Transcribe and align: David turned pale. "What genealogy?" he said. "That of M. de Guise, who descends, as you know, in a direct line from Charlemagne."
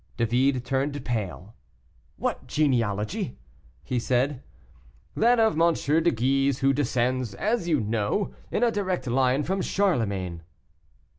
David 0.17 0.65
turned 0.65 1.05
pale. 1.05 1.53
"What 2.17 2.47
genealogy?" 2.47 3.37
he 3.83 3.99
said. 3.99 4.41
"That 5.15 5.39
of 5.39 5.61
M. 5.61 5.75
de 5.75 6.09
Guise, 6.09 6.57
who 6.57 6.73
descends, 6.73 7.35
as 7.35 7.67
you 7.67 7.79
know, 7.79 8.33
in 8.49 8.63
a 8.63 8.71
direct 8.71 9.05
line 9.05 9.43
from 9.43 9.61
Charlemagne." 9.61 10.41